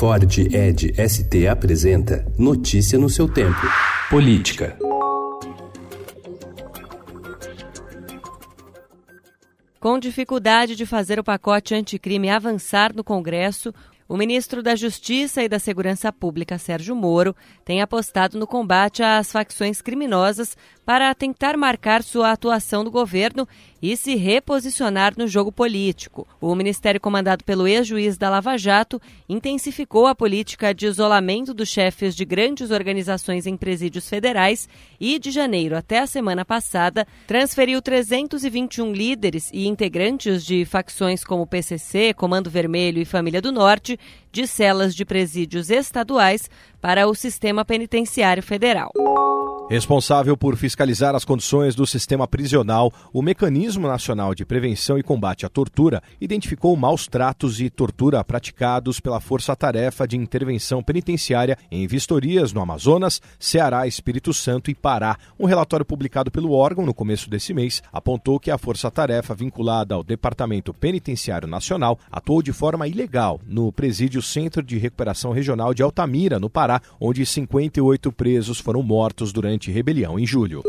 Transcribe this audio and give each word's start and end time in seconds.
Ford 0.00 0.24
Ed 0.50 0.94
ST 0.96 1.46
apresenta 1.46 2.24
Notícia 2.38 2.98
no 2.98 3.10
seu 3.10 3.28
tempo. 3.28 3.60
Política. 4.08 4.78
Com 9.78 9.98
dificuldade 9.98 10.74
de 10.74 10.86
fazer 10.86 11.20
o 11.20 11.24
pacote 11.24 11.74
anticrime 11.74 12.30
avançar 12.30 12.96
no 12.96 13.04
Congresso, 13.04 13.74
o 14.10 14.16
ministro 14.16 14.60
da 14.60 14.74
Justiça 14.74 15.40
e 15.40 15.48
da 15.48 15.60
Segurança 15.60 16.12
Pública, 16.12 16.58
Sérgio 16.58 16.96
Moro, 16.96 17.32
tem 17.64 17.80
apostado 17.80 18.36
no 18.36 18.44
combate 18.44 19.04
às 19.04 19.30
facções 19.30 19.80
criminosas 19.80 20.56
para 20.84 21.14
tentar 21.14 21.56
marcar 21.56 22.02
sua 22.02 22.32
atuação 22.32 22.82
no 22.82 22.90
governo 22.90 23.46
e 23.80 23.96
se 23.96 24.16
reposicionar 24.16 25.14
no 25.16 25.28
jogo 25.28 25.52
político. 25.52 26.26
O 26.40 26.52
ministério 26.56 27.00
comandado 27.00 27.44
pelo 27.44 27.68
ex-juiz 27.68 28.18
da 28.18 28.28
Lava 28.28 28.58
Jato 28.58 29.00
intensificou 29.28 30.08
a 30.08 30.14
política 30.14 30.74
de 30.74 30.86
isolamento 30.86 31.54
dos 31.54 31.68
chefes 31.68 32.16
de 32.16 32.24
grandes 32.24 32.72
organizações 32.72 33.46
em 33.46 33.56
presídios 33.56 34.08
federais 34.08 34.68
e, 34.98 35.20
de 35.20 35.30
janeiro 35.30 35.76
até 35.76 36.00
a 36.00 36.06
semana 36.08 36.44
passada, 36.44 37.06
transferiu 37.28 37.80
321 37.80 38.92
líderes 38.92 39.50
e 39.52 39.68
integrantes 39.68 40.44
de 40.44 40.64
facções 40.64 41.22
como 41.22 41.46
PCC, 41.46 42.12
Comando 42.12 42.50
Vermelho 42.50 43.00
e 43.00 43.04
Família 43.04 43.40
do 43.40 43.52
Norte 43.52 43.99
de 44.32 44.46
celas 44.46 44.94
de 44.94 45.04
presídios 45.04 45.70
estaduais 45.70 46.50
para 46.80 47.06
o 47.06 47.14
sistema 47.14 47.64
penitenciário 47.64 48.42
federal. 48.42 48.90
Responsável 49.70 50.36
por 50.36 50.56
fiscalizar 50.56 51.14
as 51.14 51.24
condições 51.24 51.76
do 51.76 51.86
sistema 51.86 52.26
prisional, 52.26 52.92
o 53.12 53.22
Mecanismo 53.22 53.86
Nacional 53.86 54.34
de 54.34 54.44
Prevenção 54.44 54.98
e 54.98 55.02
Combate 55.04 55.46
à 55.46 55.48
Tortura 55.48 56.02
identificou 56.20 56.74
maus 56.74 57.06
tratos 57.06 57.60
e 57.60 57.70
tortura 57.70 58.24
praticados 58.24 58.98
pela 58.98 59.20
Força 59.20 59.54
Tarefa 59.54 60.08
de 60.08 60.16
Intervenção 60.16 60.82
Penitenciária 60.82 61.56
em 61.70 61.86
vistorias 61.86 62.52
no 62.52 62.60
Amazonas, 62.60 63.22
Ceará, 63.38 63.86
Espírito 63.86 64.34
Santo 64.34 64.72
e 64.72 64.74
Pará. 64.74 65.16
Um 65.38 65.46
relatório 65.46 65.86
publicado 65.86 66.32
pelo 66.32 66.50
órgão 66.50 66.84
no 66.84 66.92
começo 66.92 67.30
desse 67.30 67.54
mês 67.54 67.80
apontou 67.92 68.40
que 68.40 68.50
a 68.50 68.58
Força 68.58 68.90
Tarefa 68.90 69.36
vinculada 69.36 69.94
ao 69.94 70.02
Departamento 70.02 70.74
Penitenciário 70.74 71.46
Nacional 71.46 71.96
atuou 72.10 72.42
de 72.42 72.52
forma 72.52 72.88
ilegal 72.88 73.40
no 73.46 73.70
presídio 73.70 74.20
Centro 74.20 74.64
de 74.64 74.78
Recuperação 74.78 75.30
Regional 75.30 75.72
de 75.72 75.84
Altamira, 75.84 76.40
no 76.40 76.50
Pará, 76.50 76.82
onde 77.00 77.24
58 77.24 78.10
presos 78.10 78.58
foram 78.58 78.82
mortos 78.82 79.32
durante 79.32 79.59
rebelião 79.68 80.16
em 80.16 80.24
julho. 80.24 80.62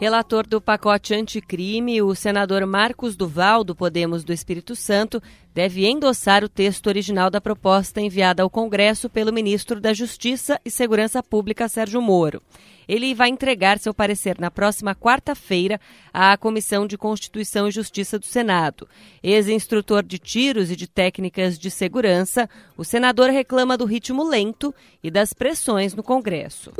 Relator 0.00 0.46
do 0.46 0.60
pacote 0.60 1.12
anticrime, 1.12 2.00
o 2.00 2.14
senador 2.14 2.64
Marcos 2.64 3.16
Duval, 3.16 3.64
do 3.64 3.74
Podemos 3.74 4.22
do 4.22 4.32
Espírito 4.32 4.76
Santo, 4.76 5.20
deve 5.52 5.88
endossar 5.88 6.44
o 6.44 6.48
texto 6.48 6.86
original 6.86 7.28
da 7.28 7.40
proposta 7.40 8.00
enviada 8.00 8.44
ao 8.44 8.48
Congresso 8.48 9.10
pelo 9.10 9.32
ministro 9.32 9.80
da 9.80 9.92
Justiça 9.92 10.60
e 10.64 10.70
Segurança 10.70 11.20
Pública, 11.20 11.68
Sérgio 11.68 12.00
Moro. 12.00 12.40
Ele 12.86 13.12
vai 13.12 13.28
entregar 13.28 13.80
seu 13.80 13.92
parecer 13.92 14.38
na 14.38 14.52
próxima 14.52 14.94
quarta-feira 14.94 15.80
à 16.14 16.36
Comissão 16.36 16.86
de 16.86 16.96
Constituição 16.96 17.66
e 17.66 17.72
Justiça 17.72 18.20
do 18.20 18.24
Senado. 18.24 18.88
Ex-instrutor 19.20 20.04
de 20.04 20.20
tiros 20.20 20.70
e 20.70 20.76
de 20.76 20.86
técnicas 20.86 21.58
de 21.58 21.72
segurança, 21.72 22.48
o 22.76 22.84
senador 22.84 23.30
reclama 23.30 23.76
do 23.76 23.84
ritmo 23.84 24.22
lento 24.22 24.72
e 25.02 25.10
das 25.10 25.32
pressões 25.32 25.92
no 25.92 26.04
Congresso. 26.04 26.72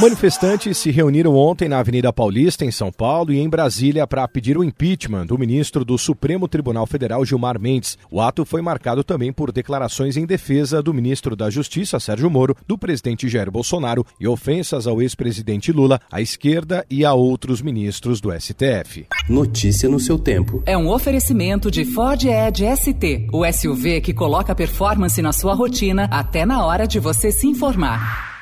Manifestantes 0.00 0.76
se 0.78 0.90
reuniram 0.90 1.36
ontem 1.36 1.68
na 1.68 1.78
Avenida 1.78 2.12
Paulista, 2.12 2.64
em 2.64 2.70
São 2.72 2.90
Paulo, 2.90 3.32
e 3.32 3.38
em 3.38 3.48
Brasília 3.48 4.04
para 4.08 4.26
pedir 4.26 4.58
o 4.58 4.64
impeachment 4.64 5.26
do 5.26 5.38
ministro 5.38 5.84
do 5.84 5.96
Supremo 5.96 6.48
Tribunal 6.48 6.84
Federal, 6.84 7.24
Gilmar 7.24 7.60
Mendes. 7.60 7.96
O 8.10 8.20
ato 8.20 8.44
foi 8.44 8.60
marcado 8.60 9.04
também 9.04 9.32
por 9.32 9.52
declarações 9.52 10.16
em 10.16 10.26
defesa 10.26 10.82
do 10.82 10.92
ministro 10.92 11.36
da 11.36 11.48
Justiça, 11.48 12.00
Sérgio 12.00 12.28
Moro, 12.28 12.56
do 12.66 12.76
presidente 12.76 13.28
Jair 13.28 13.52
Bolsonaro 13.52 14.04
e 14.18 14.26
ofensas 14.26 14.88
ao 14.88 15.00
ex-presidente 15.00 15.70
Lula, 15.70 16.00
à 16.10 16.20
esquerda 16.20 16.84
e 16.90 17.04
a 17.04 17.14
outros 17.14 17.62
ministros 17.62 18.20
do 18.20 18.32
STF. 18.32 19.06
Notícia 19.28 19.88
no 19.88 20.00
seu 20.00 20.18
tempo. 20.18 20.60
É 20.66 20.76
um 20.76 20.88
oferecimento 20.88 21.70
de 21.70 21.84
Ford 21.84 22.20
Edge 22.24 22.64
ST, 22.76 23.28
o 23.32 23.44
SUV 23.50 24.00
que 24.00 24.12
coloca 24.12 24.56
performance 24.56 25.22
na 25.22 25.32
sua 25.32 25.54
rotina 25.54 26.08
até 26.10 26.44
na 26.44 26.66
hora 26.66 26.84
de 26.84 26.98
você 26.98 27.30
se 27.30 27.46
informar. 27.46 28.33